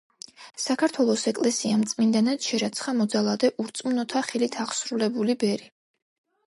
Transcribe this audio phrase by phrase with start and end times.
[0.61, 5.73] საქართველოს ეკლესიამ წმინდანად შერაცხა მოძალადე ურწმუნოთა ხელით აღსრულებული ბერი.